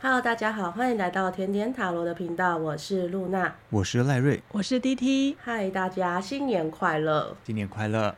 [0.00, 5.36] Hello，大家好，欢迎来到甜点塔罗的频道，我是露娜，我是赖瑞，我是 DT。
[5.42, 7.36] 嗨，大家新年快乐！
[7.44, 8.14] 新年快乐！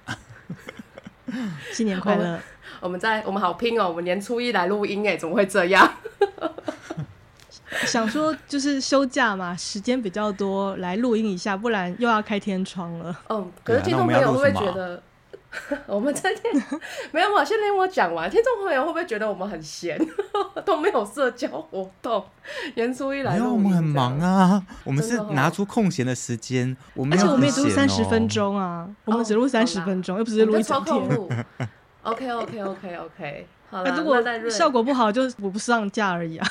[1.73, 2.35] 新年快乐！
[2.83, 5.89] 我，我们在我们好拼哦，我们年初一来录音哎，怎么会这样？
[7.87, 13.17] 想说就是休假嘛，时间比较多，来录音一下，不然又要开天窗了。
[13.29, 15.03] 嗯，可是听众朋友会不会觉得？
[15.87, 16.65] 我们今天
[17.13, 17.45] 没有嘛？
[17.45, 18.31] 先听我讲完。
[18.31, 19.99] 听众朋友会不会觉得我们很闲，
[20.65, 22.25] 都没有社交活动？
[22.75, 24.63] 年初一来，因为，我们很忙啊。
[24.85, 31.47] 我们是拿出空闲的时间，我们、喔、而且我们也只录三十分钟啊，我们只录三十分钟，哦、又不是录一整天。
[32.03, 36.47] OK OK OK OK，好了、啊，如果效果不好，就我不上架而已啊。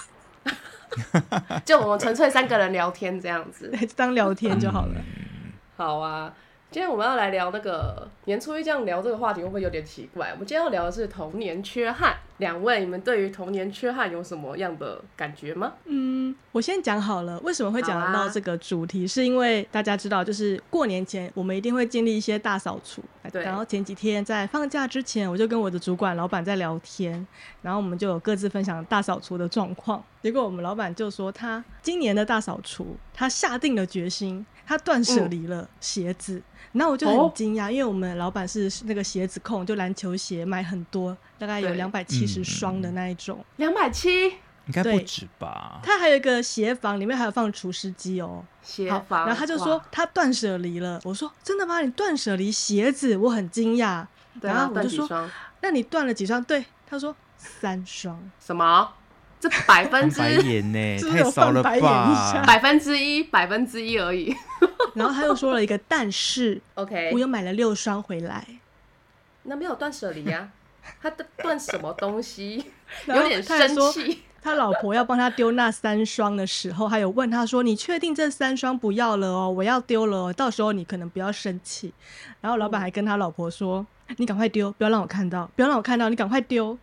[1.65, 4.95] 就我们纯粹三个人聊天这样子，当聊天就好了。
[4.95, 6.33] 嗯、好啊。
[6.71, 10.31] 今天我们要来聊那个年初一这样聊这个话题会不会有点奇怪？
[10.31, 12.17] 我们今天要聊的是童年缺憾。
[12.39, 15.71] 两位，你们对于童年缺憾有什么样的感觉吗？
[15.85, 19.05] 嗯，我先讲好了，为什么会讲到这个主题？
[19.05, 23.01] 啊、是因为大家知道，就是过年前我们一定会经历一些大扫除。
[23.31, 23.41] 对。
[23.41, 27.25] 然后前几天在放假之前，我就跟我的主管老板在聊天，
[27.61, 30.03] 然后我们就有各自分享大扫除的状况。
[30.21, 36.37] 结果我们老板就说，他今年的大扫除，他下定了决心，他断舍离了鞋子。
[36.37, 36.43] 嗯
[36.77, 43.41] 那我就很惊讶，因为我们老板是那个鞋子控，就篮球鞋买很多，大概有两百七十双的那一种。
[43.55, 44.25] 两百七？
[44.65, 45.79] 应该不止吧？
[45.81, 48.43] 他还有一个鞋房，里面还有放除湿机哦。
[48.61, 49.25] 鞋房。
[49.25, 50.99] 然后他就说他断舍离了。
[51.05, 51.79] 我说真的吗？
[51.79, 53.15] 你断舍离鞋子？
[53.15, 54.05] 我很惊讶。
[54.41, 55.29] 然后我就说，
[55.61, 56.43] 那你断了几双？
[56.43, 58.19] 对，他说三双。
[58.45, 58.91] 什么？
[59.49, 60.21] 这百分之
[60.61, 60.97] 呢？
[61.11, 62.43] 太少了吧？
[62.45, 64.35] 百分之一，百分之一而已。
[64.95, 68.45] 然后他又说了一个但是，OK，我又买了六双回来，
[69.43, 70.49] 那没有断舍离呀？
[71.01, 71.09] 他
[71.41, 72.65] 断什么东西？
[73.05, 74.23] 有点生气。
[74.41, 79.49] 他老婆要帮他丢那三双的时候，还有问他说：“你确定这三双不要了哦？
[79.49, 81.91] 我要丢了哦，到时候你可能不要生气。”
[82.41, 83.85] 然后老板还跟他老婆说
[84.17, 86.77] ：“你赶快丢，不要让我看到，不要让我看到，你赶快丢。”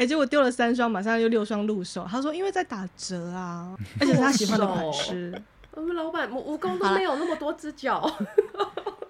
[0.00, 2.08] 哎，结果丢了三双，马上又六双入手。
[2.10, 5.42] 他说：“因为在打折啊，而且是他喜欢的款式。”
[5.76, 8.10] 我们老板蜈蚣都没有那么多只脚，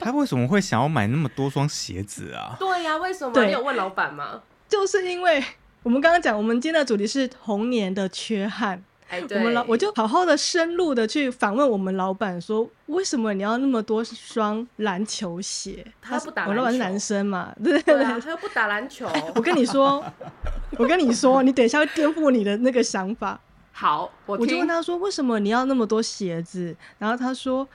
[0.01, 2.57] 他为什么会想要买那么多双鞋子啊？
[2.59, 3.45] 对呀、啊，为什么？
[3.45, 4.43] 你有问老板吗？
[4.69, 5.41] 就是因为
[5.85, 8.83] 我们刚刚讲，我们今天的主题是童年的缺憾。
[9.11, 15.85] 我们老我就好好的深入的去反问我们老板，说为什么你要那么多双篮球鞋？
[16.01, 19.09] 他不打篮球，我老板是男生嘛， 对对对、啊，他又不打篮球。
[19.35, 20.05] 我跟你说，
[20.79, 23.41] 我跟你说，你等一下会颠覆你的那个想法。
[23.73, 27.67] 好我，我就问他说：“为什么你要那么多鞋子？”然后他说：“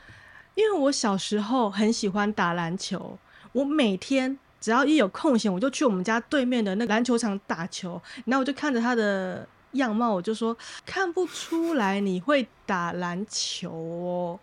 [0.55, 3.17] 因为我小时候很喜欢打篮球，
[3.51, 7.99] 我每天只要一有空闲，我就去我们家对面的那个篮球场打球。
[8.25, 14.39] 然后我就看着他的样貌，我就说看不出来你会打篮球哦。”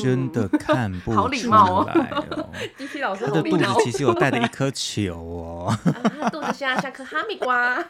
[0.00, 1.22] 真的看不出来哦。
[1.22, 5.66] 好礼貌哦，DT 老师，他的肚子其实有带着一颗球哦。
[5.68, 5.80] 啊、
[6.20, 7.84] 他肚子现在像颗哈密瓜。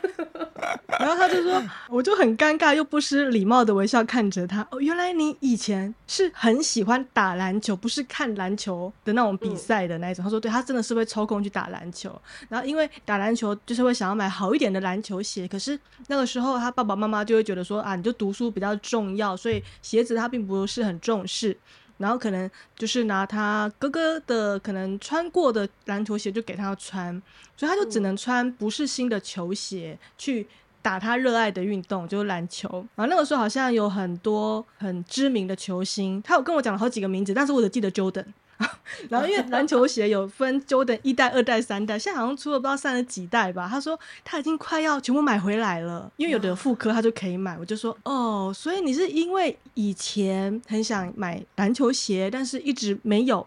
[0.98, 4.66] 然后他就说，我就很尴尬又不失礼貌的微笑看着他。
[4.70, 10.22] 哦，原来你以前是很喜欢打篮球，不是看篮球的那种比赛的那一种。
[10.22, 12.18] 嗯、他说，对，他真的是会抽空去打篮球。
[12.48, 21.56] 然后因为打篮球就是会想要买好一点的篮球鞋，可是那个时候他爸爸妈妈就会觉得说啊，你就读书比较重要，所以鞋子他并不是很重视。
[21.98, 27.22] 然后可能就是拿他哥哥的可能穿过的篮球鞋就给他穿，
[27.56, 30.48] 所以他就只能穿不是新的球鞋去
[30.80, 32.68] 打他热爱的运动，就是篮球。
[32.96, 38.26] 然后那个时候好像有很多很知名的球星，他有跟我讲了好几个名字，但是我只记得 Jordan。
[39.08, 43.68] 然后因为篮球鞋有分 Jordan 一代、二代、三代，现在好像出了不知道三十几代吧。
[43.68, 47.56] 他说他已经快要全部买回来了，因为有的复刻他就可以买。
[47.58, 53.46] 我就说哦，所以你是因为以前很想买篮球鞋，但是一直没有，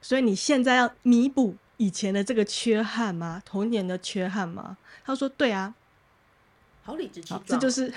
[0.00, 3.42] 所以你现在要弥补以前的这个缺憾吗？
[3.44, 4.76] 童年的缺憾吗？
[5.04, 5.74] 他说对啊，
[6.82, 7.92] 好理直气壮，这就是。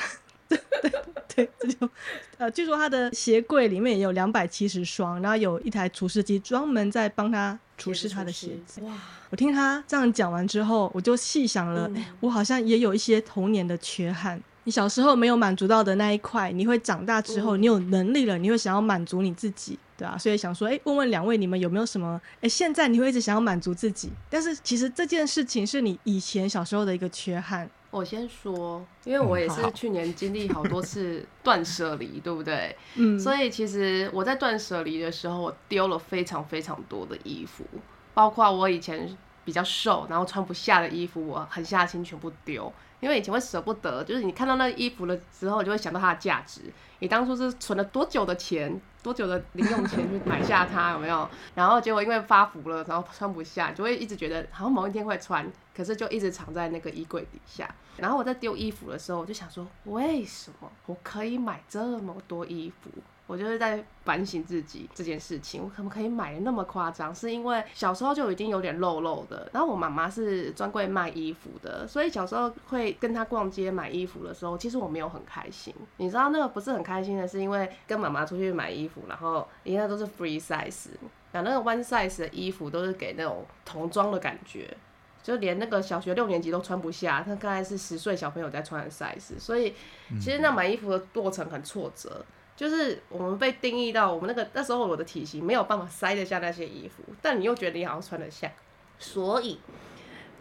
[0.81, 0.91] 对
[1.35, 1.89] 对，这就
[2.37, 8.81] 呃，据说他的鞋柜里面也有两百七十双，然后有一台除湿机专门在帮他除湿他的鞋子。
[8.81, 8.93] 哇！
[9.29, 14.41] 我听他这样讲完之后，我就细想了，哎、嗯，我好像也有一些童年的缺憾。
[14.63, 22.21] 你小时候没有满足到的那一块，你会长大之后，你有能力了，你会想要满足你自己，对啊，所以想说，哎，问问两位，你们有没有什么？
[22.41, 27.67] 哎，现在你会一直想要满足自己，但是其实这件事情是你以前小时候的一个缺憾。
[27.91, 32.75] 我先说，因为我也是去年经历好多次断舍离，对不对？
[32.95, 37.65] 嗯，所以其实我在断舍离的时候，我丢了非常非常多的衣服，
[38.13, 42.71] 包括我以前比较瘦，然后穿不下的衣服，我狠下心全部丢。
[43.01, 46.61] 因为以前会舍不得，就是你看到那个衣服了之后，就会想到它的价值。
[46.99, 51.27] 你当初是存了多久的钱，多久的零用钱去买下它，有没有？
[51.55, 55.45] 然后结果因为发福了，然后穿不下，就会一直觉得好像某一天会穿，
[55.75, 57.69] 可是就一直藏在那个衣柜底下。
[57.97, 62.89] 然后我在丢衣服的时候，我就想说，为什么我可以买这么多衣服？
[63.31, 67.15] 我就是在反省自己这件事情，我可不可以买的那么夸张？
[67.15, 75.73] 是因为小时候就已经有点肉肉的，然后我妈妈是专柜卖衣服的，所以小时候会跟她逛街买衣服的时候，其实我没有很开心。
[75.95, 80.89] 你知道那个不是很开心的，是因为跟妈妈出去买衣服，然后应该都是 free size，
[81.31, 84.75] 然后那个 one size 的衣服都是给那种童装的感觉，
[85.23, 89.73] 就连那个小学六年级都穿不下，他刚才是十岁小朋友在穿的 size，所以
[90.19, 92.25] 其实那买衣服的过程很挫折。
[92.61, 98.51] 就是我们被定义到我们那个那时候我的体型没有办法塞得下那些衣服，但你又觉得你好像穿得下，
[98.99, 99.59] 所以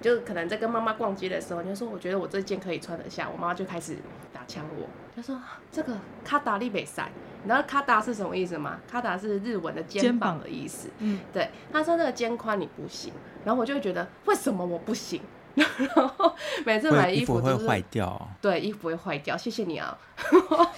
[0.03, 3.97] 就可能在跟妈妈逛街的时候，你就说我觉得我这件可以穿得下，我妈妈就开始
[4.35, 4.87] 打枪我，
[5.17, 5.41] 就说
[5.73, 7.11] 这个卡达利北塞，
[7.43, 8.79] 你知道卡达是什么意思吗？
[8.87, 13.15] 卡达是日文的肩膀的意思，嗯，对，他说那个肩宽你不行，
[13.47, 15.23] 然后我就会觉得为什么我不行？
[15.95, 16.35] 然后
[16.65, 19.37] 每次买衣服都是会坏掉，对，衣服会坏掉。
[19.37, 19.97] 谢谢你啊，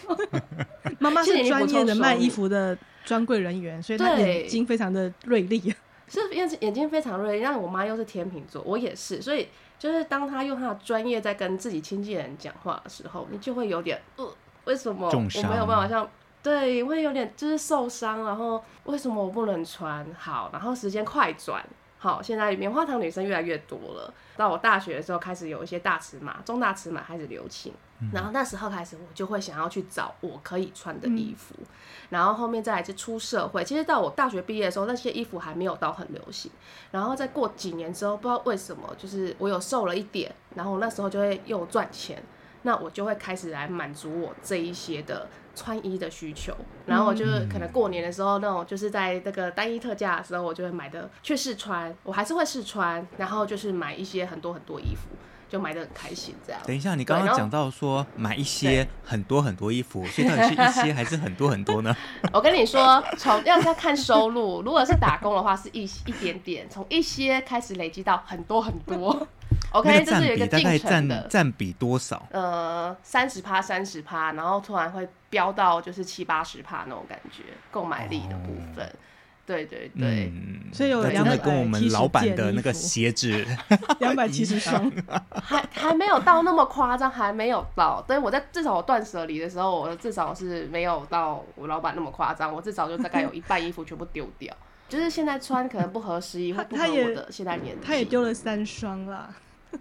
[0.99, 5.75] 妈妈是专业的卖衣服的专柜人员，所以她眼睛非常的锐利，
[6.09, 7.39] 是眼眼睛非常锐利。
[7.41, 9.49] 让我妈又是天秤座，我也是，所以
[9.79, 14.35] 就是当她用她的专业在跟自己亲近的人讲话的时候，你就会有点呃，
[14.65, 16.09] 为什么我没有办法像
[16.43, 20.51] 对，会有点就是受伤，然后为什么我不能穿好？
[20.53, 21.65] 然后时间快转。
[22.03, 24.13] 好，现在棉花糖女生越来越多了。
[24.37, 27.73] 到我大学的时候，开始有一些大尺码、中大尺码开始流行。
[28.01, 31.55] 嗯、然后那时候开始，我就会想要去找我可以穿的衣服。
[31.61, 31.67] 嗯、
[32.11, 36.51] 然后后面再来是出社会，其实到我大学毕业的时候，那些衣服还没有到很流行。
[36.91, 42.21] 然后再过几年之后，不知道为什么，就是我有瘦了一点，然后那时候就会又赚钱，
[42.63, 45.29] 那我就会开始来满足我这一些的。
[45.55, 46.57] 穿衣的需求，
[46.87, 55.09] 然后我就是可能过年的时候那种，就是在那个单一特价的时候，我就会买的去试穿，我还是会试穿，然后就是买一些很多很多衣服，
[55.53, 56.63] 就买的很开心这样。
[56.65, 61.95] 等一下，你刚刚讲到说买一些很多很多衣服， 所以到底是一些还是很多很多呢？
[62.33, 69.29] 我跟你说，从要要看收入， 如果是打工的话，是一一点点，从一些开始累积到很多很多。
[69.73, 72.27] OK，这是有一个进程的，占比多少？
[72.31, 78.87] 呃，三十趴，三十趴，然后突然会飙到就是七八十趴那种感觉，购买力的部分。
[78.87, 78.97] 哦、
[79.45, 83.45] 对对对，嗯、所以有两百跟我们老板的那个鞋子。
[83.99, 84.91] 两百七十双，
[85.31, 88.05] 还还没有到那么夸张，还没有到。
[88.07, 94.55] 但是我在至少我断舍离的时候，我至少是没有到我老板那么夸张，我至少就大概有一半衣服全部丢掉，
[94.89, 99.29] 就是现在穿可能不合时宜，或不合我的现在年纪，他也丢了三双了。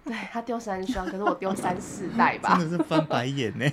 [0.04, 2.56] 对， 他丢三双，可是我丢三四袋吧。
[2.58, 3.64] 真的是翻白眼呢。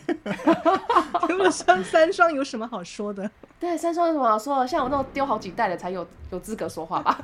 [1.27, 3.29] 丢了双三双有什么好说的？
[3.59, 4.67] 对，三双有什么好说的？
[4.67, 7.19] 像我那种丢好几袋的才有有资格说话吧。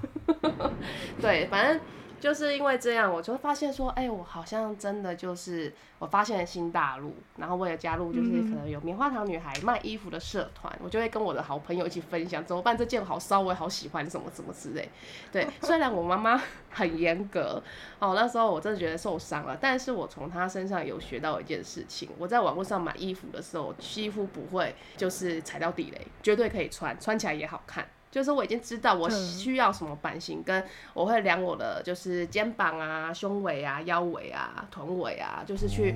[1.21, 1.79] 对，反正。
[2.25, 14.89] 就是因为这样，我就会发现说，哎、欸，我好像真的就是我发现了新大陆，然后为了加入，就是可能有棉花糖女孩卖衣服的社团，我就会跟我的好朋友一起分享怎么办，这件好骚，我也好喜欢什么什么之类。
[15.31, 16.41] 对，虽然我妈妈
[16.71, 17.61] 很严格
[17.99, 27.87] 哦，那时候我真的觉得受伤了，但是我从她身上有学到一件事情，我在网络上买衣服的时候，几乎不会就是踩到地雷，绝对可以穿，穿起来也好看。
[28.15, 35.93] 就是我已经知道我需要什么版型，跟我会量我的就是肩膀啊、胸围啊、腰围啊、臀围啊，就是去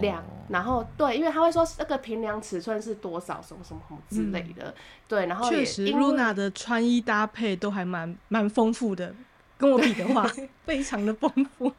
[0.00, 0.20] 量。
[0.48, 4.74] 然后对，因为他会说那个平量尺寸是多少，什么什么什么之类的。
[5.06, 9.14] 对，然后确实，Runa 的穿衣搭配都还蛮蛮丰富的，
[9.56, 10.28] 跟我比的话，
[10.66, 11.72] 非常的丰富。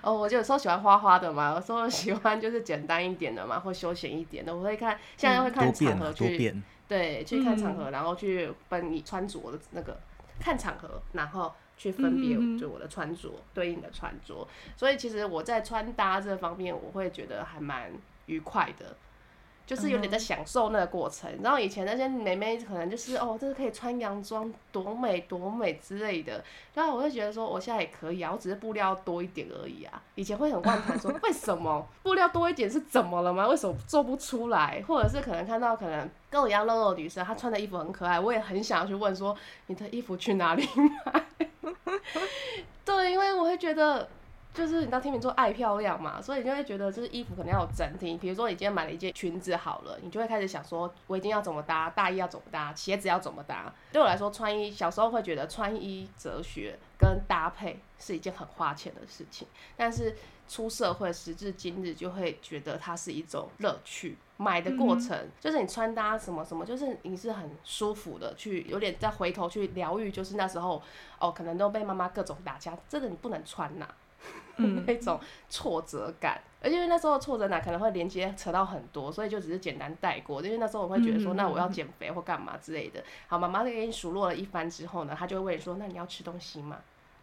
[0.00, 4.56] 哦，我就有时候喜欢花花的嘛，有时候喜欢就是简单一点的嘛，或休闲一点的。
[4.56, 6.62] 我会看，现在会看场合去。
[6.88, 17.90] 对，去看场合，然后去分你穿着的那个、嗯、看场合，然后去分别就我的穿着、嗯、对应的穿着，所以其实我在穿搭这方面，我会觉得还蛮
[18.26, 18.96] 愉快的。
[19.66, 26.44] 就是有点在享受那个过程，然后、嗯、以前那些妹妹可能就是哦，这是可以穿洋装，多美多美之类的。
[26.74, 30.02] 然后我会觉得说，我现在也可以啊，我只是布料多一点而已啊。
[30.16, 33.48] 以前会很万谈说， 为什么布料多一点是怎么了吗？
[33.48, 34.82] 为什么做不出来？
[34.86, 39.34] 或者是可能看到可能跟我一样肉肉的女生，她穿的衣服很可爱，我也很想要去问说，
[39.68, 40.68] 你的衣服去哪里
[41.06, 41.24] 买？
[42.84, 44.06] 对，因为我会觉得。
[44.54, 48.16] 就是你知道天秤座爱漂亮嘛，所以你就会觉得就是衣服可能要有整体。
[48.16, 53.70] 比如说你今天买了一件裙子好了，你就会开始想说围巾要怎么搭，大衣要怎么搭，鞋子要怎么搭。
[53.92, 60.16] 对我来说，穿衣小时候会觉得穿衣哲学跟搭配是一件很花钱的事情，但是
[60.48, 64.16] 出社会时至今日，就会觉得它是一种乐趣。
[64.36, 70.82] 买的过程、嗯、就是你穿搭什么什么，就是你是很舒服的，去有点再回头去疗愈，就是那时候
[71.20, 73.94] 哦，可能都被妈妈各种打架，这个你不能穿呐、啊，
[74.56, 80.40] 嗯、那种挫折感，而且因为那时候挫折感可能会连接扯到很多，所以就只是简单带过。
[80.42, 83.02] 因为那时候我会觉得说，那我要减肥或干嘛之类的。
[83.26, 86.76] 好，妈妈在给你数落了一番之后呢，她就会问你说，那你要吃东西吗？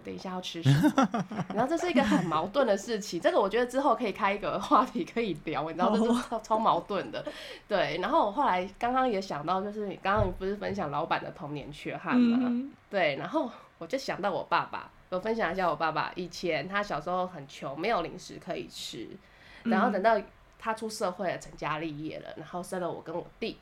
[0.03, 1.25] 等一下要吃什么？
[1.53, 7.23] 然后这是一个很矛盾的事情，这个我觉得之后可以开一个话题可以聊， 你知道这是超超矛盾的。
[7.67, 12.39] 对，然后我后来刚刚也想到，就是你刚刚你不是分享老板的童年缺憾吗？
[12.41, 19.09] 嗯、对，然后我就想到我爸爸，我分享一下我爸爸以前他小时候很穷，没有零食可以吃，
[19.63, 20.19] 然后等到
[20.57, 23.59] 他出社会了，成家立业了，然后生了我跟我弟，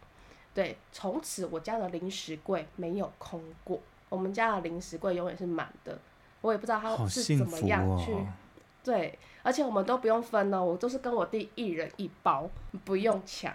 [0.53, 3.79] 对，从此我家的零食柜没有空过，
[4.09, 5.97] 我们家的零食柜永远是满的。
[6.41, 8.25] 我也不知道他是怎么样去，哦、
[8.83, 12.47] 对，而且我们都不用分哦，我都是跟我弟一人一包，
[12.85, 13.53] 不用抢。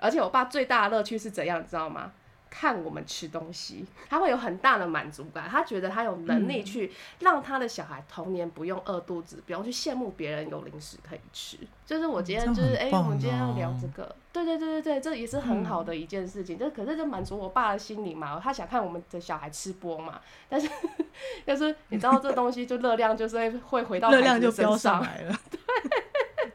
[0.00, 2.12] 而且我爸最大的乐趣是怎样，你知道吗？
[2.50, 5.48] 看我们吃东西，他会有很大的满足感。
[5.48, 11.58] 他觉得他有能力去让他的小孩童年不用饿肚子，不用去羡慕别人有零食可以吃。
[11.86, 16.58] 就是我今天就是哎、我们今天要聊这个，对对对对对，这也是很好的一件事情。
[16.58, 20.20] 这、嗯、可是就满足我爸的心理嘛，他想看我们的小孩吃播嘛。
[20.48, 20.68] 但是
[21.44, 25.34] 但是你知道这东西就热量就是会回到热量就飙上来了。
[25.50, 25.58] 对，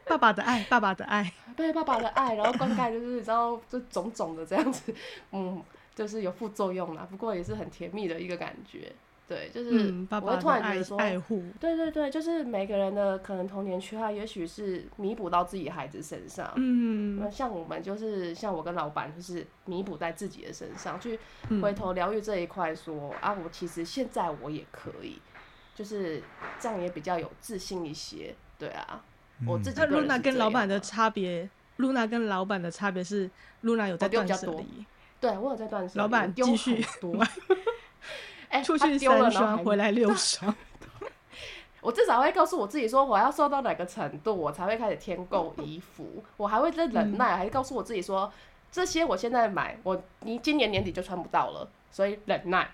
[0.06, 4.94] 爸爸的爱，爸爸的爱，对爸爸的爱，然后灌溉就是你知道就种种的这样子，
[5.32, 5.62] 嗯。
[5.94, 8.92] 就是有副作用啦，不过也是很甜蜜的一个感觉。
[9.26, 9.70] 对，就是
[10.10, 16.52] 我会突然觉得说，嗯、爸爸爱护，对对对，就是每个人的可能童年缺憾，也许是弥补到自己孩子身上。
[16.56, 21.18] 嗯，那像我们就是像我跟老板，就是弥补在自己的身上，去
[21.62, 25.18] 回头疗愈这一块，说、嗯、啊，我其实现在我也可以，
[25.74, 26.22] 就是
[26.60, 28.34] 这样也比较有自信一些。
[28.58, 29.02] 对啊，
[29.40, 29.80] 嗯、我自己。
[29.80, 33.30] 那露娜跟老板的差别，露娜跟老板的差别是，
[33.62, 34.84] 露娜有在断舍离。
[35.24, 35.98] 对，我有在断舍离。
[35.98, 37.16] 老板继续多，
[38.50, 40.54] 哎，出去三双，回来六 双。
[41.80, 46.22] 我至少会告诉我自己说，我要瘦到哪个程度，我才会开始添购衣服。
[46.36, 48.30] 我还会在忍耐，还是告诉我自己说，
[48.70, 52.68] 这些我现在买，我你今年年底就穿不到了，所以忍耐。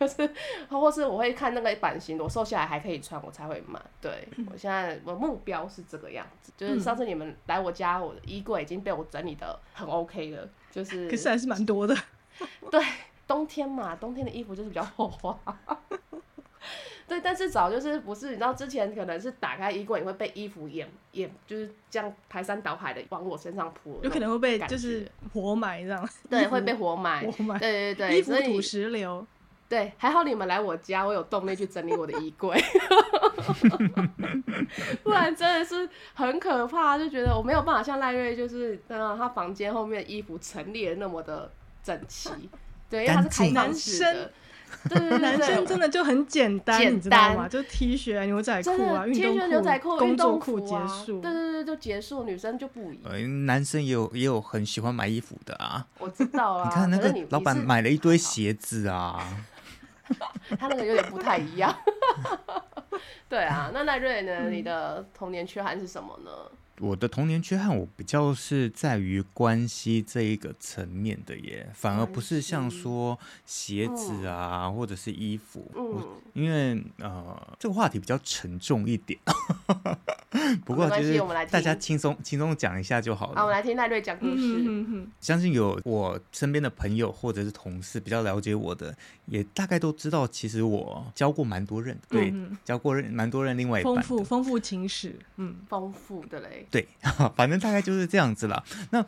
[0.00, 0.30] 就是，
[0.70, 3.78] 或是我会看那个版型，我瘦下来还可以穿，我才会买。
[4.00, 6.50] 对，我现在我目标是这个样子。
[6.56, 10.48] 就是上次你们来我家，我的衣柜已经被我整理的很 OK 了。
[10.70, 11.94] 就是，可是还是蛮多的。
[12.70, 12.82] 对，
[13.26, 15.38] 冬天嘛，冬天的衣服就是比较厚花。
[17.06, 26.08] 对，但是早就是不是，你知道之前可能是打开衣柜，也会被衣服掩掩，就是这样排山倒海的往我身上扑，有可能会被就是活埋这样。
[26.30, 27.30] 对，会被活埋。
[27.30, 27.58] 活埋。
[27.58, 29.26] 对对对，衣服土石流。
[29.70, 32.60] 对，还好你们来我家，我有动力去整理我的衣柜，
[35.04, 41.48] 不然真的是很可怕，就觉得我没有办法像赖瑞，就是让他房间后面的衣服陈列那么的
[41.84, 42.30] 整齐。
[42.90, 44.32] 对，因为他是开放式的。
[44.88, 47.48] 对对对，男生真的就很简单，你知道吗？
[47.48, 51.20] 就 T 恤啊、牛仔裤啊、运动裤、牛仔裤、工作裤结束。
[51.20, 52.22] 对对对，就结束。
[52.22, 53.46] 女生就不一样。
[53.46, 55.84] 男生也有也有很喜欢买衣服的啊。
[55.98, 56.68] 我知道啊。
[56.70, 59.36] 你看那个老板买了一堆鞋子啊。
[60.58, 61.74] 他那个有点不太一样，
[63.28, 64.48] 对啊，那奈瑞呢？
[64.50, 66.30] 你的童年缺憾是什么呢？
[66.80, 79.18] 我的童年缺憾，我比较是在于关系这一个层面的耶，反而不是像说鞋子啊，嗯、或者是衣服，嗯、因为呃，这个话题比较沉重一点。
[80.64, 81.20] 不过就是
[81.50, 83.36] 大家轻松轻松讲一下就好了。
[83.36, 84.36] 好，我来听赖瑞讲故事。
[84.36, 88.96] 嗯、哼哼相信有我身边的朋友或者是同事比较了解我的，
[89.26, 96.66] 也大概都知道，其实我教过蛮多人，对，嗯、哼交过人蛮多人，另外一半丰富丰富情史，嗯，丰富的嘞。
[96.70, 96.86] 对，
[97.34, 98.64] 反正大概就是这样子了。
[98.90, 99.00] 那，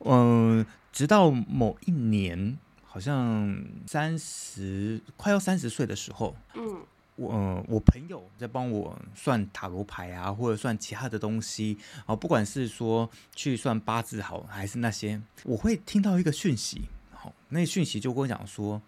[0.00, 3.56] 嗯、呃，直到某一年，好像
[3.86, 6.82] 三十快要三十岁的时候，嗯，
[7.16, 18.82] 我、呃、我朋友在帮我算塔罗牌啊，或者算其他的东西啊，不管是说去算八字好，还是那些，我会听到一个讯息，好，那个讯息就跟我讲说。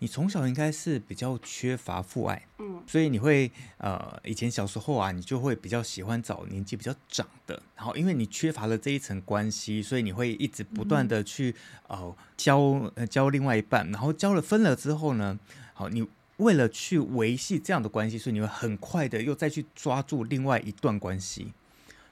[0.00, 11.54] 你从小应该是比较缺乏父爱，嗯，所以你会呃，以前小时候啊，你就会比较喜欢找年纪比较长的，然后因为你缺乏了这一层关系，所以你会一直不断的去
[11.88, 12.58] 呃交
[12.94, 15.38] 呃交另外一半，然后交了分了之后呢，
[15.74, 21.52] 好，你为了去维系这样的关系，所以你会很快的又再去抓住另外一段关系，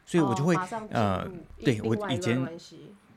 [0.04, 1.30] 所以我就会、哦、呃，
[1.64, 2.46] 对我以前。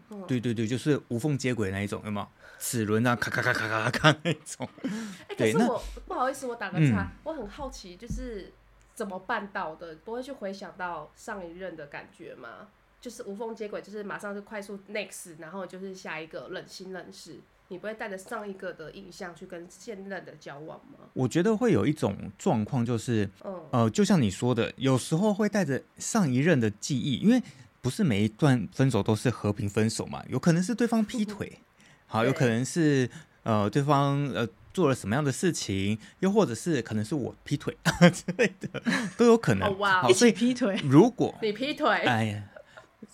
[0.09, 2.27] 嗯、对对对，就是无缝接轨那一种，有没有？
[2.59, 4.67] 齿轮啊，咔咔咔咔咔咔那种。
[4.83, 8.51] 哎、 欸，可是我不好意思，我打个岔，嗯、我很好奇，就是
[8.93, 9.95] 怎么办到的？
[10.03, 12.67] 不会去回想到上一任的感觉吗？
[12.99, 17.39] 就是无缝接轨，就是马上就快速 next，然后就是下一个冷心冷事，
[17.69, 21.07] 你不会带着上一个的印象去跟现任的交往吗？
[21.13, 27.41] 我觉得会有一种状况，就是，嗯、呃，就像你说的，有时候会带着上一任的记忆，因为
[27.81, 31.59] 不是每一段分手都是和平分手嘛，有可能是对方劈腿，
[32.07, 33.09] 好，有可能是
[33.43, 37.77] 呃对方呃做了什么样的事情，又或者是可能是我劈腿
[38.13, 38.81] 之类的，
[39.17, 39.77] 都有可能。
[39.79, 42.43] 哇，好，所以劈腿，如果 你劈腿，哎呀。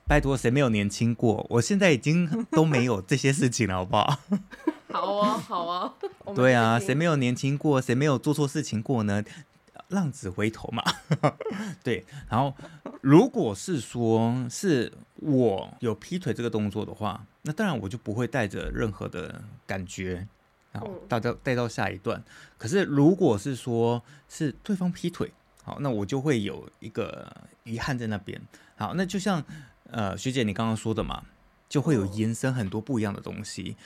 [0.07, 1.45] 拜托，谁没有年轻过？
[1.49, 4.19] 我现在已经都没有这些事情了，好不好？
[4.91, 5.93] 好哦，好哦。
[6.35, 7.81] 对啊，谁没有年轻过？
[7.81, 9.23] 谁没有做错事情过呢？
[9.89, 10.83] 浪子回头嘛。
[11.83, 12.55] 对，然后
[13.01, 20.27] 如果是说是我有劈腿这个动作的话，那当然我就不会带着任何的感觉，
[20.71, 22.23] 然后带到带到下一段。
[22.57, 25.31] 可是如果是说是对方劈腿，
[25.63, 28.41] 好，那我就会有一个遗憾在那边。
[28.75, 29.43] 好，那就像。
[29.91, 31.23] 呃，学姐，你刚刚说的嘛，
[31.69, 33.77] 就会有延伸很多不一样的东西，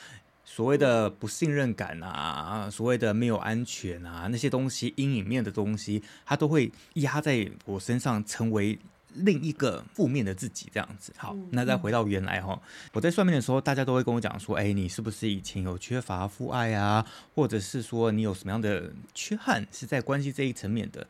[0.52, 8.80] 所谓的不信任感啊，所谓的没有安全啊，那些东西阴影面的东西，它都会压在我身上，成为
[9.14, 11.14] 另一个负面的自己这样子。
[11.18, 12.60] 好，那再回到原来哈，
[12.94, 21.08] 我在算命的时候，大家都会跟我讲说，哎，你是不是以前有缺乏父爱啊，或者是说你有什么样的缺憾是在关系这一层面的？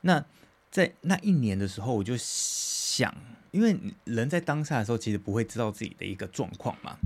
[0.00, 0.24] 那
[0.68, 3.14] 在那一年的时候，我就想。
[3.52, 6.96] 因为人在当下的时候，其实不会知道自己的一个状况嘛。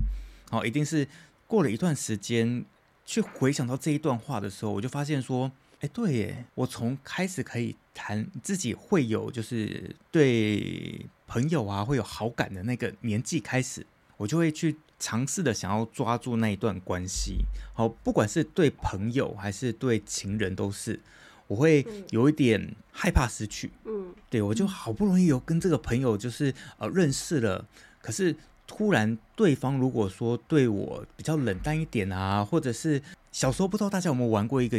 [0.51, 1.07] 好，一定是
[1.55, 2.65] 过了一段时间，
[3.05, 17.45] 去回想到这一段话的时候，我就发现说，哎，对耶，我从开始可以谈自己会有就是对朋友啊会有好感的那个年纪开始，我就会去尝试的想要抓住那一段关系。
[17.73, 20.99] 好，不管是对朋友还是对情人，都是。
[21.47, 27.65] 我会有一点害怕失去，嗯，对，我就好不容易有跟这个朋友就是呃认识了，
[28.01, 28.35] 可是
[28.67, 33.01] 突然对方如果说对我比较冷淡一点啊，或者是
[33.31, 34.77] 小时候不知道大家有没有玩过一个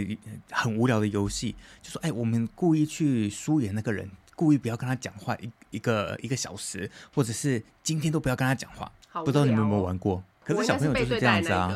[0.51, 10.23] 很无聊的游戏，就说哎，我们故意去疏远那个人，故意不要跟他讲话一一个一个小时，或者是今天都不要跟他讲话，哦，不知道你们有没有玩过？
[10.45, 11.75] 可是小朋友就是这样子啊。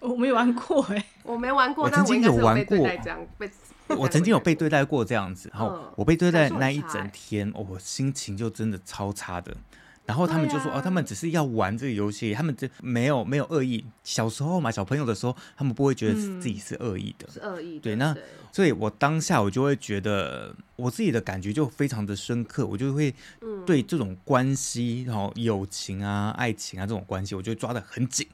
[0.00, 1.84] 我没玩过哎、欸， 我没玩过。
[1.84, 9.54] 我曾经有玩过，我，我曾经有被对待过这样子，然后我被对待那一整天，哦，我心情就真的超差的。
[10.06, 13.84] 然后他们就说：“哦，他们只是要玩这个游戏，他们这没有没有恶意。
[14.04, 17.78] 小时候嘛，小朋友的时候，他们不会觉得自己是恶意的，是恶意。
[17.80, 18.16] 对，那
[18.52, 23.12] 所以，我当下我就会觉得，我自己的感觉就非常的深刻，我就会
[23.66, 28.26] 对这种关系，然后友情啊、爱情啊这种关系，我就抓得很紧。”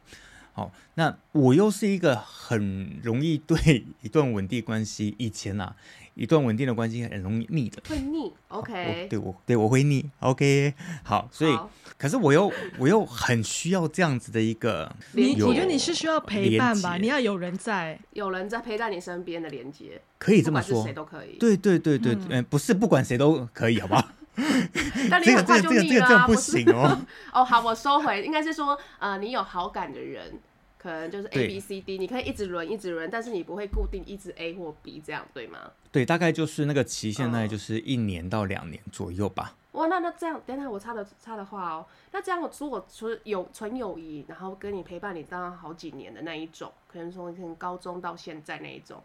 [0.54, 5.74] 好，那我又是一个很容易对一段稳定关系，以前啊，
[6.14, 11.58] 一段稳定的关系很容易腻的，会腻，OK，对我对我会腻，OK，好，所以，
[11.96, 24.06] 可是我又我又很需要这样子的一个，你我觉得你是需要陪伴吧，你要有人在，有人在陪在你身边的连接，可以这么说，谁都可以，对对对对，嗯，不是不管谁都可以，好不好？
[25.10, 26.98] 但你很快就腻了啊，这个这个这个不行哦。
[27.32, 30.40] 哦，好，我收回，应该是说，呃，你有好感的人，
[30.78, 35.58] 可能就是 A B C D，你可以一直轮一直轮，但是你不会固定一直 A 或 B 这样，对吗？
[35.90, 39.54] 对，大概就是那个期限，大概就是一年到两年左右吧。
[39.72, 49.02] 哇，那那这样，等下我插的插的话哦，那这样我如果纯有纯友谊，然后跟你陪伴你当好几年的那一种，可能从从高中到现在那一种。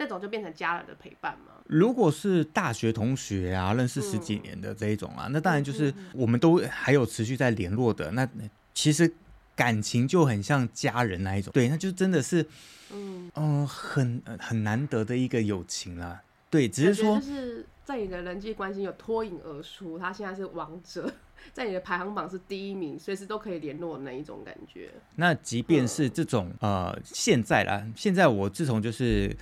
[0.00, 1.52] 那种就变成家人的陪伴吗？
[1.66, 8.10] 如果是大学同学啊，认识十几年的这一种啊，嗯、那当然就是我们都还有持续在联络的。
[8.12, 8.26] 那
[8.72, 9.12] 其实
[9.54, 12.40] 感情就很像家人那一种，对，那就真的是，
[12.90, 16.22] 嗯嗯、呃，很很难得的一个友情啦。
[16.48, 21.12] 对，只是说就是在你的人际关系有脱颖而出，他现在是王者，
[21.52, 24.90] 在你的排行榜是第一名，随时都可以联络的那一种感觉。
[25.16, 29.36] 那即便是这种、嗯、呃，现在啦，现在我自从就是。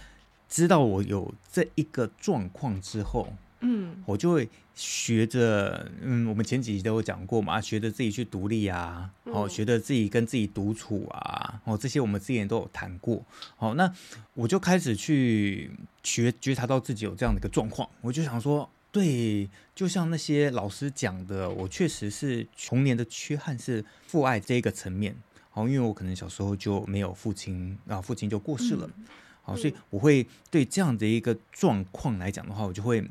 [0.48, 13.22] 知道我有这一个状况之后，嗯，我就会学着，嗯，我们前几集都有讲过嘛，学着自己去独立啊，哦，学着自己跟自己独处啊，哦，这些我们之前都有谈过，
[13.56, 13.92] 好，那
[14.34, 15.70] 我就开始去
[16.02, 25.14] 觉觉察到自己有这样的一个状况，我就想说，对，就像那些老师讲的，我确实是童年的缺憾是父爱这一个层面，
[25.50, 28.88] 好，因为我可能小时候就没有父亲，然后父亲就过世了。
[28.96, 29.04] 嗯
[29.48, 33.02] 好，所以我会对这样的一个状况来讲的话，我就会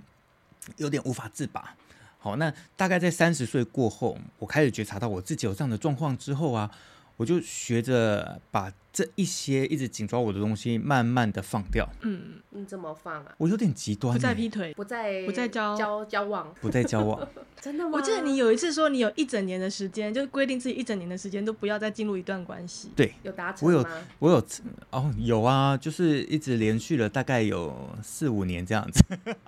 [0.75, 1.75] 有点无法自拔。
[2.19, 6.69] 好，那大概在三十岁过后，我开始觉察到我自己有这样的状况之后啊。
[7.17, 11.87] 我就学着把这一些一直紧抓我的东西，慢慢的放掉。
[12.01, 13.35] 嗯，你怎么放啊？
[13.37, 17.27] 我有点极端，不再劈腿，不再不再交交交往，不再交往。
[17.59, 17.91] 真的吗？
[17.93, 22.91] 我记得你有一次说，你有一整年的时间，就是规定自己一整年的时间都不要再进入一段关系。
[22.95, 23.89] 对，有达成吗？
[24.19, 24.45] 我有，我有
[24.91, 29.03] 哦，有啊，就是一直连续了大概有四五年这样子。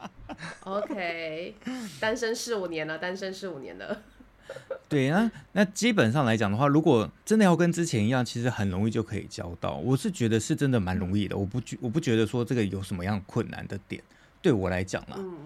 [0.65, 1.53] OK，
[1.99, 4.01] 单身四五年了，单身四五年了。
[4.89, 9.75] 对，那那基本上来讲的话，如果真的要跟之前一样，其实很容易就可以交到。
[9.75, 14.01] 我是觉得是真的蛮容易的，我不觉我不觉得说这个有什么样困难的点，
[14.41, 15.15] 对我来讲啦。
[15.17, 15.37] 嗯，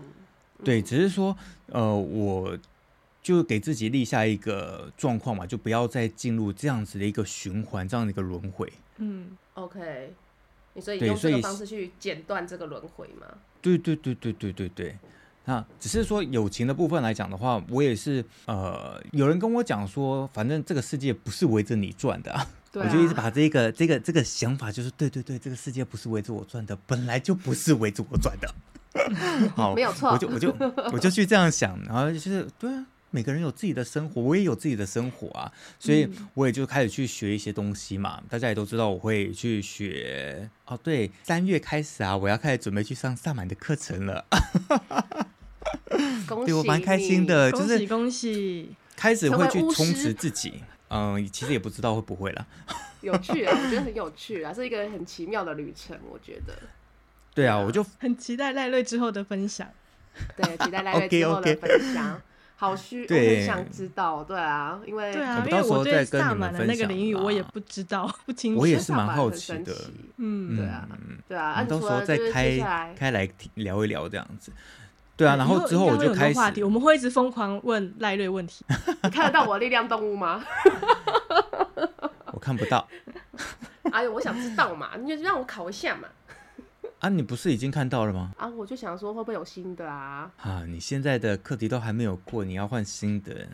[0.63, 1.36] 对，只是说
[1.68, 2.58] 呃，我
[3.22, 8.72] 就给自己立下一个状况嘛，就不要再进入这样子的一个循环，这样的一个轮回。
[8.98, 10.13] 嗯，OK，
[10.74, 13.28] 你所以用这个方式去剪断这个轮回吗？
[13.62, 14.98] 对对对对对对对。
[15.46, 28.54] 那只是说友情的部分来讲的话，我也是呃，有人跟我讲说，反正这个世界不是围着你转的我就一直把这个这个这个想法，就是对对对，这个世界不是围着我转的，本来就不是围着我转的。
[29.56, 30.56] 好，没有错，我就我就
[30.92, 38.24] 我就去这样想，然后就是对啊，每个人有自己的生活，我也有自己的生活啊，所以我也就开始去学一些东西嘛。
[38.30, 44.26] 大家也都知道，我会去学哦，对，三月开始啊，我要开始准备去上萨满的课程了。
[46.28, 50.63] 恭喜对我蛮开心的，就是恭喜开始会去充实自己。
[50.89, 52.45] 嗯，其实也不知道会不会啦。
[53.02, 55.97] 有趣啊，我觉得很有趣啊，是一个很奇妙的旅程。
[56.10, 56.54] 我觉得。
[57.34, 59.67] 对啊，我就 很期待赖瑞之后的分享。
[60.38, 62.21] 对，期待赖瑞之后的分享。
[62.56, 64.23] 好虚，我很想知道。
[64.23, 68.62] 对啊，因为对啊，因为我对萨满的那个领域我也不知道，不清楚。
[68.62, 69.76] 我也是蛮好奇的。
[70.17, 70.88] 嗯，对啊，
[71.28, 74.52] 对啊，到时候再开开来聊一聊这样子。
[75.15, 78.65] 对啊，然后之后我就开始，话题我们会一直疯狂问赖瑞问题。
[79.04, 80.43] 你看得到我的力量动物吗？
[82.34, 82.88] 我看不到。
[83.91, 86.08] 哎呦，我想知道嘛，你就让我考一下嘛。
[87.04, 88.32] 啊，你不是已经看到了吗？
[88.38, 90.32] 啊，我就想说会不会有新的啊？
[90.38, 93.46] 啊，你现在的课题都还没有过，你要换新的，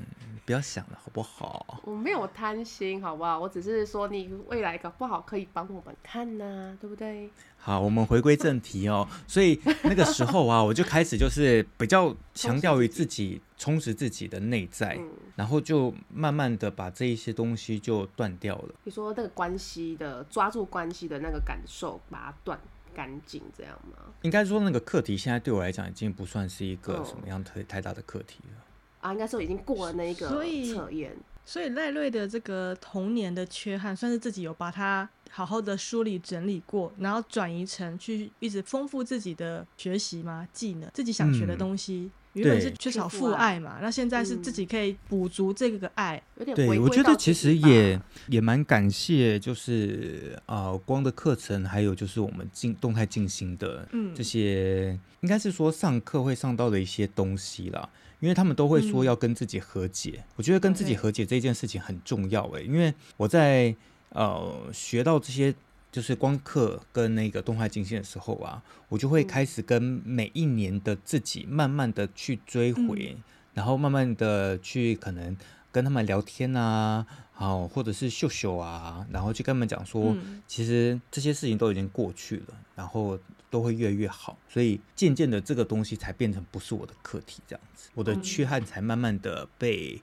[0.45, 1.81] 不要想了好不好？
[1.83, 3.39] 我没有贪心，好不好？
[3.39, 7.27] 我只是说你未来搞不好可以帮我们看呐、啊，对不对？
[7.57, 9.07] 好，我们回归正题哦。
[9.25, 18.75] 所以那个时候啊，我就开始就是比较强调于自己充实自己的内在，嗯、然后就慢慢的把这一些东西就断掉了。
[18.83, 22.59] 你说那个关系的抓住关系的那个感受，把它断。
[22.99, 24.13] 干净这样吗？
[24.23, 28.65] 应该说那个课题现在对我来讲已经不算是一个什么样太太大的课题了。
[28.99, 31.15] 啊，应该说已经过了那一个测验。
[31.45, 40.45] 所以赖瑞的这个童年的缺憾，算是自己有把它好好的梳理整理过，然后转移成去一直丰富自己的学习吗？
[40.51, 42.01] 技能，自己想学的东西。
[42.01, 46.21] 嗯原本是缺少父爱嘛，那现在是自己可以补足这个爱。
[46.37, 57.89] 有点、对，我觉得其实也也蛮感谢，就是啊、呃，光的课程，还有就是我们静动态静心的这些，嗯、应该是说上课会上到的一些东西啦。
[58.19, 63.75] 因为他们都会说要跟自己和解，嗯、我觉得跟自己和解这件事情很重要诶，因为我在
[64.09, 65.53] 呃学到这些。
[65.91, 73.23] 就是光刻跟那个动画进线的时候啊，我就会开始跟每一年的自己慢慢的去追回，嗯、
[73.55, 75.35] 然后慢慢的去可能
[75.71, 83.17] 跟他们聊天啊，好，或者是秀秀啊，然后去跟他们讲说，嗯、其实这些事情都已经过去了，然后
[83.49, 89.99] 都会越来越好，所以渐渐的这个东西才变成不是我的课题，这样子，我的缺憾才慢慢的被，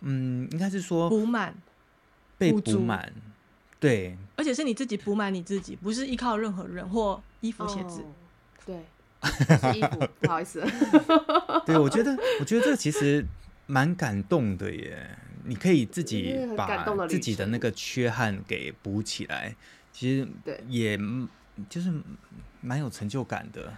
[0.00, 1.54] 嗯，应该是说补满，
[2.36, 3.12] 被补满。
[3.80, 8.00] 对，而且是你自己补满你自己，不是依靠任何人或衣服鞋子。
[8.00, 8.06] Oh,
[8.66, 8.82] 对，
[9.72, 10.60] 是衣服，不好意思。
[11.64, 13.24] 对，我觉得，我觉得这其实
[13.66, 15.16] 蛮感动的耶。
[15.44, 19.54] 你可以自己把自己的那个缺憾给补起来，
[19.92, 20.28] 其实
[20.68, 20.98] 也
[21.70, 21.90] 就是
[22.60, 23.72] 蛮有成就感的。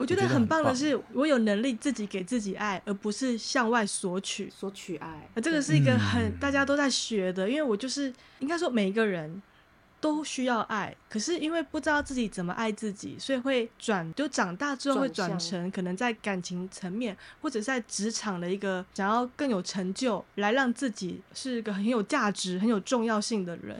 [0.00, 4.50] 我觉得很棒的是，我有能力自己给自己爱，而不是向外索取。
[4.50, 7.46] 索取爱，这个是一个很大家都在学的。
[7.46, 9.42] 因为我就是应该说，每一个人
[10.00, 23.76] 都需要爱，可是因为不知道自己怎么爱自己，所以会转，就长大之后会转成可能在感情层面，或者在职场的一个想要更有成就，来让自己是一个很有价值、很有重要性的人。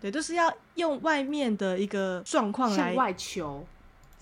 [0.00, 3.66] 对，就是要用外面的一个状况来向外求。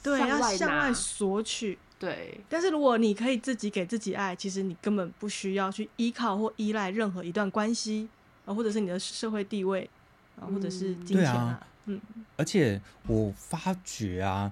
[0.03, 1.79] 对，要向外索取。
[1.99, 8.09] 对，但是如果你可以自己给自己爱，其实你根本不需要去依靠或依赖任何一段关系
[8.47, 9.89] 啊，或者是你的社会地位
[10.41, 11.67] 啊，或者是金钱啊。
[11.85, 12.01] 嗯，
[12.37, 14.51] 而且我发觉啊，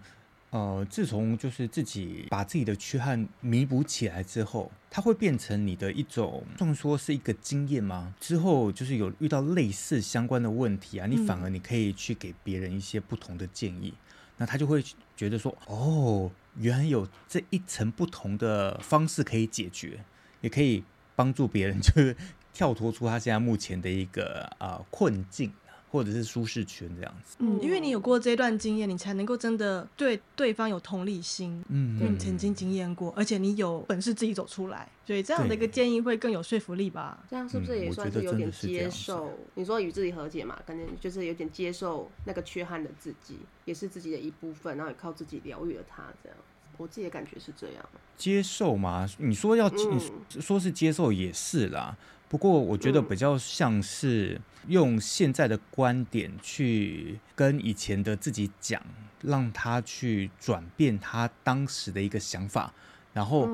[0.50, 8.12] 呃，自从就是自己把自己的缺憾弥补起来之后，它会变成你的一种，这么说是一个经验吗？
[8.20, 14.02] 之后就是有遇到类似相关的问题啊，你反而你可以去给别人一些不同的建议，嗯、
[14.36, 14.84] 那他就会
[15.18, 20.04] 觉得说，哦，原来有这一层不同的方式可以解决，
[20.42, 20.84] 也可以
[21.16, 22.16] 帮助别人，就是
[22.54, 25.52] 跳脱出他现在目前的一个啊、困境。
[25.90, 37.18] 或者是舒适圈这样子，嗯，因为你有过这段经验，你才能够真的对对方有同理心，嗯，因为你曾经经验过，而且你有本事自己走出来，所以这样的一个建议会更有说服力吧？
[37.30, 39.32] 这样是不是也算是有点接受？
[39.54, 46.38] 你说与自己和解嘛，感觉就是有点接受那个缺憾的自己，也是自己的一部分，然后也靠自己疗愈了他，这样，
[46.76, 47.88] 我自己的感觉是这样。
[48.16, 49.08] 接受吗？
[49.18, 50.00] 你说要，嗯、
[50.34, 51.96] 你说是接受也是啦。
[52.28, 58.82] 不过我觉得比较像是用现在的观点去跟以前的自己讲，
[59.22, 62.72] 让他去转变他当时的一个想法，
[63.14, 63.48] 然后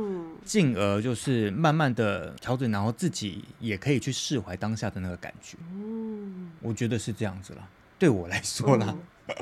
[0.45, 5.57] 进而就是慢慢的调整，然后自己也可以去释怀当下的那个感觉。
[5.73, 8.97] 嗯，我觉得是这样子啦，对我来说啦。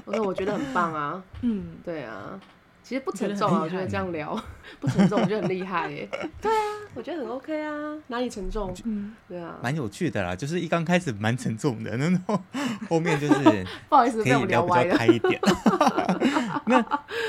[0.05, 1.25] 我说我觉得很棒啊。
[1.41, 2.39] 嗯，对啊。
[2.83, 4.39] 其实不沉重啊，我觉得这样聊
[4.81, 6.09] 不沉重，我觉得很厉害耶。
[6.43, 6.65] 对啊，
[6.95, 8.75] 我觉得很 OK 啊，哪里沉重？
[8.85, 10.35] 嗯，对啊，蛮有趣的啦。
[10.35, 12.41] 就是一刚开始蛮沉重的，然后
[12.91, 13.35] 后面就是
[13.89, 15.41] 不好意思，可以聊比较开一点。
[16.67, 16.83] 那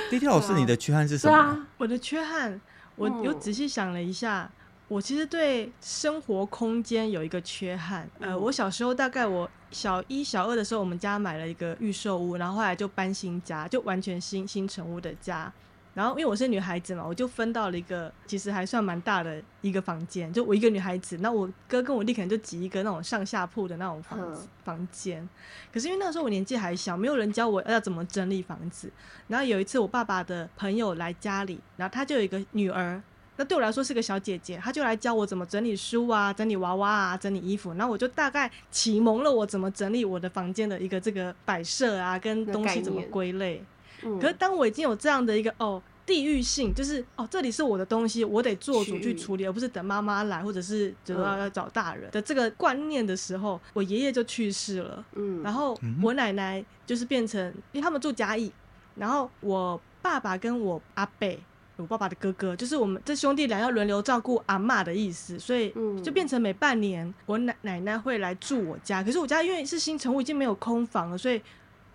[0.09, 1.37] D.T 老师，你的缺憾是什么？
[1.37, 2.59] 啊、我的缺憾，
[2.95, 4.49] 我有仔细想了一下。
[4.93, 15.51] 我其实对生活空间有一个缺憾，呃，我小时候大概我小一、小二的时候，我们家买了一个预售屋，然后后来就搬新家，就完全新新成屋的家。
[15.95, 25.27] 然后因为我是女孩子嘛，我就分到了一个其实还算蛮大的一个房间，就我一个女孩子，那我哥跟我弟可能就挤一个那种上下铺的那种房子、嗯、房间。
[25.71, 28.91] 可是因为那时候我年纪还小，没有人教我要怎么整理房子。
[29.27, 33.01] 然后有一次我爸爸的朋友来家里，然后他就有一个女儿。
[33.35, 37.73] 那对我来说是个小姐姐，她就来教我怎么整理书啊，整理娃娃啊，整理衣服。
[37.73, 43.63] 然后我就大概启蒙了我怎么整理我的房间的一个这个摆设啊，跟东西怎么归类。
[44.03, 55.03] 嗯、可是当我已经有这样的一个哦地域性，就是哦这里是我的东西，我得做主去处理，而不是等妈妈来或者是主要要找大人的这个观念的时候，我爷爷就去世了。
[55.15, 57.41] 嗯，然后我奶奶就是变成，
[57.71, 58.51] 因为他们住甲乙，
[58.95, 61.39] 然后我爸爸跟我阿伯。
[61.77, 69.01] 我爸爸的哥哥，就是我们这兄弟俩要轮流照顾阿嬷的意思，所以就变成每半年我奶奶奶会来住我家。
[69.03, 71.41] 可是我家因为是新成屋，已经没有空房了，所以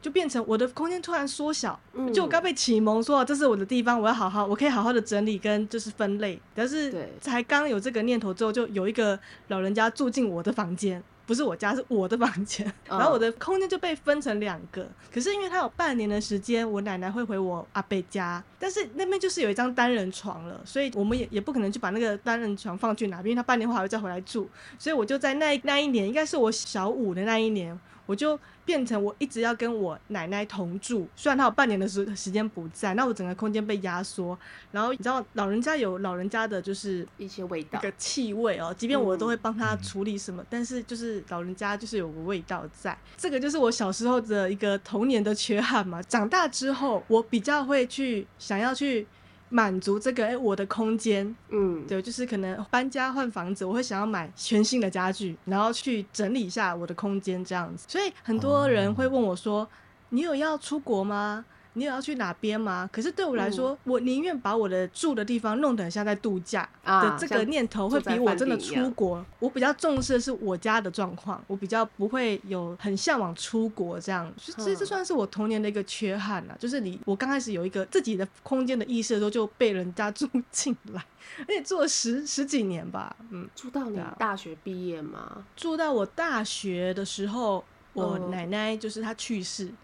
[0.02, 1.78] 就变成我的空间突然缩小。
[2.12, 6.40] 就我刚被启蒙说这是我的地方，我要好好，我可以好好的整理跟就是分类。
[6.54, 11.02] 但是才刚有这个念头之后，就有一个老人家住进我的房间。
[11.28, 14.80] 不是我家，是我的房间， 然后我的空间就被分成两个。
[14.80, 14.90] Oh.
[15.12, 27.78] 可是因为他有半年的时间，我奶奶会回我阿伯家，但是那边就是有一张单人床了，所以我们也也不可能去把那个单人床放去哪边，因为他半年后还会再回来住，所以我就在那那一年，应该是我小五的那一年。
[28.08, 34.36] 我就变成我一直要跟我奶奶同住，虽然她有半年的时时间不在，那我整个空间被压缩。
[34.72, 42.96] 然后你知道老人家有老人家的就是一些味道，一个气味哦，即便我都会帮他处理什么，嗯、但是就是老人家就是有个味道在。
[43.18, 46.02] 这个就是我小时候的一个童年的缺憾嘛。
[46.04, 49.06] 长大之后，我比较会去想要去。
[49.50, 57.86] 满足这个哎，我的空间，嗯，对，就是可能搬家换房子，我会想要买全新的家具，然后去整理一下我的空间这样子。
[57.88, 59.68] 所以很多人会问我说：“哦、
[60.10, 61.44] 你有要出国吗？”
[61.78, 62.88] 你有要去哪边吗？
[62.92, 69.24] 可是对我来说，嗯、我宁愿把我的住的地方弄得很像在度假的这个念头，会比我真的出国。
[69.38, 74.30] 我比较重视的是我家的状况，我比较不会有很向往出国这样。
[74.38, 81.04] 所以这算是我童年的一个缺憾啊，就是你我刚开始有一个自己的空间的意识的时候，就被人家 住进来，
[81.40, 83.14] 而且住了十十几年吧。
[83.30, 85.44] 嗯，住到你大学毕业吗？
[85.56, 89.66] 住到我大学的时候，我奶奶就是她去世。
[89.66, 89.76] 嗯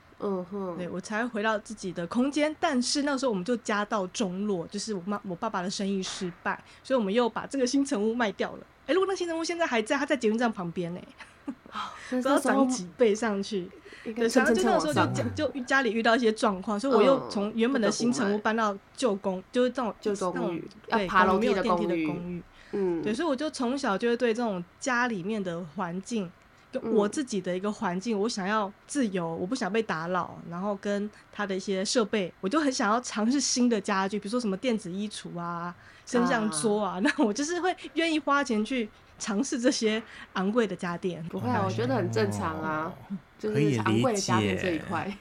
[0.51, 8.61] 哼，对，我才回到自己的空间，但是那个时候我们就家道中落，就是我妈我爸爸的生意失败，所以我们又把这个新城屋卖掉了。
[8.83, 11.01] 哎、欸，如果那新成屋现在还在，它在捷运站旁边呢，
[12.09, 13.71] 不知道涨几倍上去。
[14.03, 22.43] 对，然后就那个时候就家就家里遇到一些状况，所以我又从原本的新城屋搬到旧公，就是这种旧公寓，对，爬楼梯的公寓。
[22.73, 26.31] 嗯，对，所以我就从小就会对这种家里面的环境。
[26.83, 35.75] 我自己的一个环境，我想要自由，我不想被打扰，然后跟他的一些设备，我就很想要尝试新的家具，比如说什么电子衣橱啊、
[36.07, 40.03] 升降桌啊， 那、啊、我就是会愿意花钱去尝试这些
[40.35, 41.23] 昂贵的家电。
[41.29, 45.17] 不会啊，我觉得很正常啊，哦、就是昂贵的家电这一块，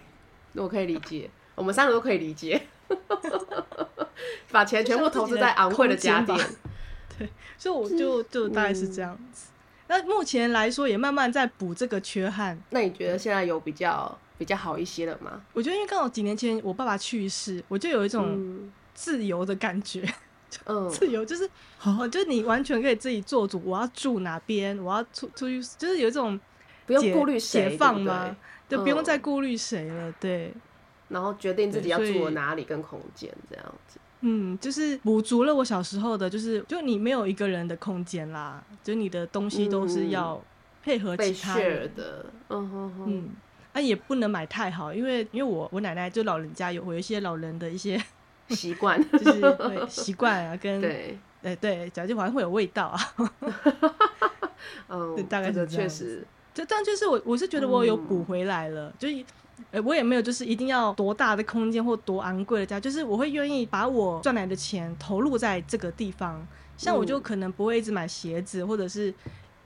[0.54, 2.68] 我可以理解，我们三个都可以理解。
[4.52, 6.38] 把钱全部投资在昂贵的家电。
[7.18, 9.48] 对，所以我就就大概是这样子。
[9.50, 9.53] 嗯、
[9.88, 12.58] 那目前来说，也慢慢在补这个缺憾。
[12.70, 15.42] 那你觉得现在有比较比较好一些了吗？
[15.54, 20.04] 我觉得因为刚好几年前我爸爸去世，我就有一种自由的感觉。
[20.66, 21.50] 嗯，自由就是，
[21.84, 23.60] 哦，就是你完全可以自己做主。
[23.66, 26.40] 我要住哪边，我要出出去，就是有一种
[26.86, 28.36] 不用顾虑谁，解放吗？
[28.70, 30.14] 就不用再顾虑谁了。
[30.20, 30.54] 对，
[31.10, 34.00] 然后决定自己要住哪里跟空间这样子。
[34.26, 40.42] 嗯，就是补足了我小时候的，就是就你没有一个人的空间啦，就你的东西都是要
[40.82, 42.26] 配合其他人的。
[42.50, 43.30] 嗯哼哼，嗯，
[43.74, 48.02] 那也不能买太好，因为因为我我奶奶就老人家有有一些老人的一些。
[48.50, 53.00] 习惯就是对习惯啊，跟 对，哎对，讲句话会有味道啊。
[54.90, 59.08] 嗯，大概是确实，就但就是我我是觉得我有补回来了，嗯、就
[59.72, 66.46] 呃我也没有就是一定要多大的空间或多昂贵的家，就是我会愿意把我赚来的钱投入在这个地方。
[66.76, 69.14] 像我就可能不会一直买鞋子或者是。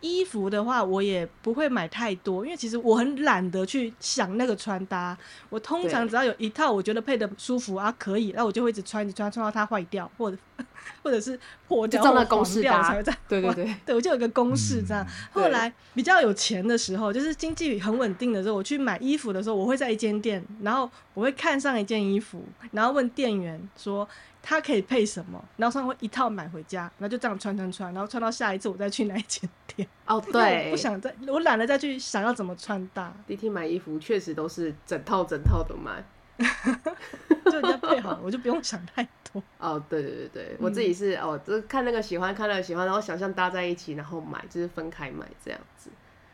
[0.01, 5.17] 衣服的话，我也不会买太多，因为其实我很懒得去想那个穿搭。
[5.49, 10.37] 我通常只要有一套我觉得配的舒服啊，可以，那我就会一直穿，一直穿，穿到它坏掉，或者
[11.03, 13.17] 或者是破掉，或黄掉才会再。
[13.27, 15.03] 对对对，对我就有一个公式这样。
[15.03, 24.07] 嗯、后来比较有钱的时候，就是经济很稳定的时候，我去买衣服的时候，我会在一间店，然后我会看上一件衣服，然后问店员说。
[24.49, 25.43] 它可以配什么？
[25.57, 29.85] 然后他会一套买回家，然后就这样穿穿穿，然后穿到下一次我再去那一间店。
[30.05, 33.13] 哦， 对，我不想再，我懒得再去想要怎么穿搭。
[33.27, 36.01] D T 买衣服确实都是整套整套的买，
[37.51, 39.43] 就人家配好了，我就不用想太多。
[39.57, 45.89] 哦，对对对对，我自己是、嗯、哦，就是看那个喜欢，看那个喜欢，然后想象搭在一起，然后买，就是分开买这样子。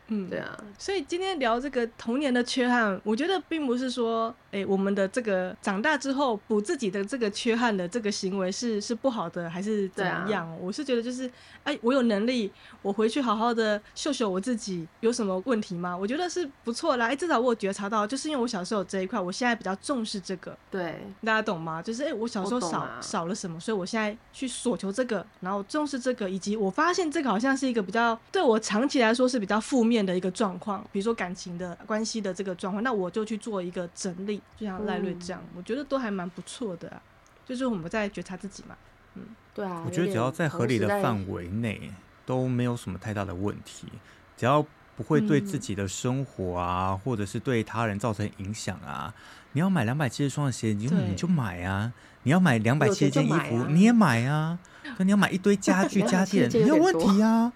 [0.08, 10.46] 嗯，对啊，所以今天聊这个童年的缺憾，我觉得并不是说，哎、欸，我们的这个长大之后补自己的这个缺憾的这个行为是是不好的，还是怎么样？
[10.48, 11.26] 啊、我是觉得就是，
[11.62, 15.96] 哎、欸，我有能力，我回去好好的秀秀我自己，有什么问题吗？
[15.96, 21.80] 我觉得是不错啦，哎、欸，至少我有觉察到，就是因为我小时候有这一块，我现在比较重视这个，对，大家懂吗？
[21.80, 30.82] 就是哎、欸，我小时候少、啊、少了什么，所以我现在去索求这个，然后重视这个，以及我发现这个好像是一个比较对我长期来说是比较负面的一个状况。
[30.90, 37.02] 比如说感情的关系的这个状况，那我就去做一个整理，就像赖瑞这样，嗯、我觉得都还蛮不错的、啊。
[37.44, 38.74] 就是我们在觉察自己嘛，
[39.16, 41.92] 嗯，对啊，我觉得只要在合理的范围内
[42.24, 43.86] 都没有什么太大的问题，
[44.34, 44.64] 只要
[44.96, 49.12] 不会对自己的生活啊，嗯、或者是对他人造成影响啊。
[49.52, 54.58] 你要买两百七十双的鞋，你就你就买啊；你要买两百七十件衣服，啊、你也买啊。
[54.96, 57.52] 可你要买一堆家具 家电，没有问题啊。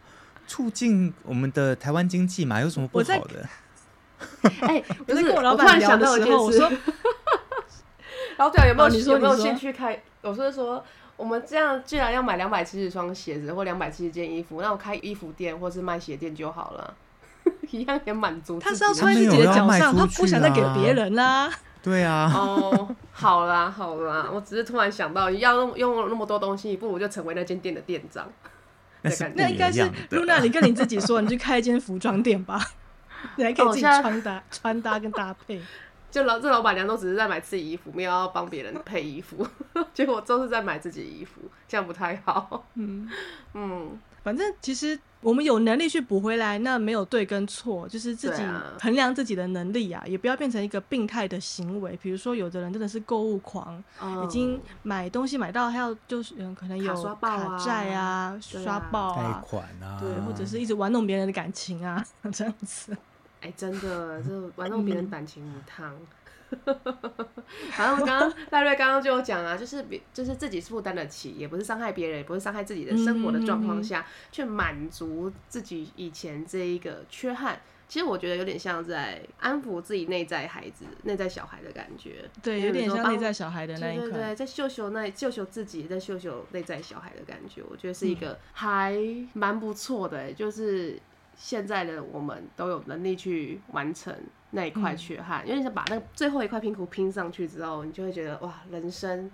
[0.49, 3.49] 促进我们的台湾经济嘛，有什么不好的？
[4.63, 6.69] 哎， 不是跟我老板聊的时候，我说，
[8.39, 10.03] 老板有没有有没有兴趣开？
[10.23, 10.85] 我说说，
[11.17, 16.95] 我们这样既然要买两百七十双鞋子或两百七十件衣服，那我开衣服店或是卖鞋店就好了，
[17.71, 18.59] 一样也满足。
[18.59, 21.49] 他是要穿自己的脚上，他不想再给别人啦。
[21.81, 22.29] 对啊。
[22.35, 28.29] 哦，好啦好啦，我只是突然想到，要用用那么多东西，不如就成为那间店的店长。
[29.03, 32.61] 那，是那应该是露娜，你跟你自己说，你去开一间服装店吧，
[33.37, 35.61] 你还可以自己穿搭、穿搭跟搭配。
[36.11, 39.47] 就老这老板娘都只是在买自己衣服，没有要帮别人配衣服，
[39.93, 42.67] 结果都是在买自己衣服，这样不太好。
[42.75, 43.09] 嗯
[43.55, 43.99] 嗯。
[44.23, 48.43] 反正其实我们有能力去补回来，那没有对跟错，就是自己
[48.81, 51.99] 衡量自己的能力啊，也不要变成一个病态的行为。
[52.03, 62.97] 比如说，有的人真的是购物狂，嗯、已经买东西买到还要就是嗯，可能有卡债啊、啊刷爆啊、贷款啊，对，或者是一直玩弄别人的感情啊， 这样子。
[63.41, 65.93] 哎、欸，真的，这玩弄别人感情母汤。
[65.95, 66.07] 嗯
[67.73, 77.61] 好像刚刚赖瑞刚刚就有讲啊，就是别就是自己负担得起，也不是伤害别人，也不是伤害自己的生活的状况下，去满足自己以前这一个缺憾。
[77.89, 82.29] 其实我觉得有点像在安抚自己内在孩子、内在小孩的感觉。
[82.43, 84.05] 对，有点像内在小孩的那一块。
[84.05, 88.95] 对对对，在秀秀那秀秀自己，在秀秀内在小孩的感觉，我觉得是一个还
[89.33, 90.31] 蛮不错的。
[90.35, 91.01] 就是
[91.39, 94.15] 现在的我们都有能力去完成。
[94.51, 99.31] 那一块缺憾，嗯、因为你把那最后一块拼图拼上去之后，你就会觉得哇，人生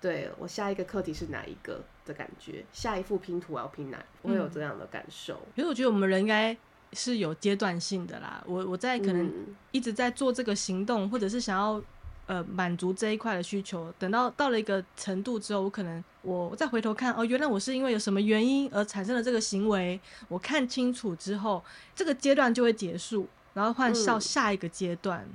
[0.00, 5.34] 对我下一个课题是哪一个的感觉，下一幅拼图我要拼哪，我会有这样的感受。
[5.56, 6.56] 其实、嗯、我觉得我们人应该
[6.92, 8.40] 是有阶段性的啦。
[8.46, 9.28] 我我在可能
[9.72, 11.82] 一直在做这个行动，嗯、或者是想要
[12.26, 21.62] 呃满足这一块的需求，等到到了一个程度之后，我可能我再回头看哦，原来我是因为有什么原因而产生了这个行为，我看清楚之后，
[21.94, 23.28] 这个阶段就会结束。
[23.54, 25.28] 然后换到下一个阶段，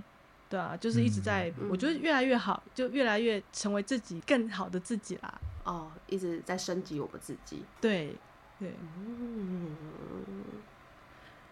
[0.50, 5.40] 对啊，就是一直在，嗯、我觉得越来越好，就越来越成为自己更好的自己啦。
[5.64, 7.64] 哦，一直在升级我们自己。
[7.80, 8.16] 对，
[8.60, 9.76] 对，嗯。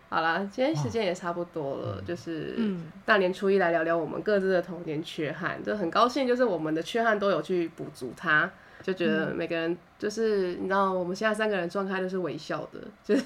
[0.10, 2.58] 好啦，今天时间也差不多了，就是
[3.06, 8.50] 大年初一来聊聊我们各自的童年缺憾，就很高兴，就是我们的缺憾都有去补足它，
[8.84, 13.24] 就觉得每个人就是你知道，我们现在三个人状态都是微笑的， 就是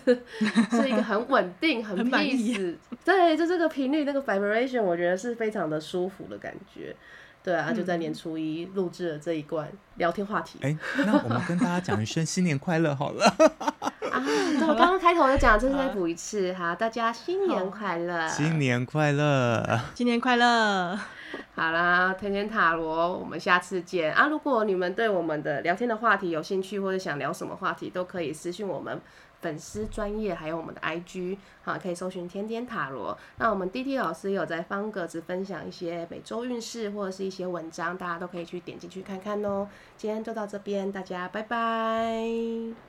[0.72, 6.96] 是一个很稳定、很 peace，对，就这个频率那个 vibration，我觉得是非常的舒服的感觉。
[7.42, 10.60] 对啊，就在年初一录制了这一罐聊天话题。
[10.62, 13.26] 哎、欸，那我们跟大家讲一声新年快乐好了。
[14.12, 21.00] 啊，对，我刚刚开头就讲，这是再补一次，哈，大家新年快乐，新年快乐，新年快乐。
[21.56, 24.28] 好啦，天天塔罗，我们下次见啊！
[24.28, 29.00] 如果你们对我们的聊天的话题有兴趣，或者想聊什么话题，都可以私信我们。
[29.42, 33.18] 粉丝专业还有我们的 IG，好，可以搜寻天天塔罗。
[33.38, 39.70] 那我们 D D 老师有在方格子分享一些每周运势或者是一些文章，大家都可以去点进去看看哦。
[39.96, 42.22] 今天就到这边，大家拜拜，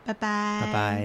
[0.04, 1.04] 拜拜，拜拜。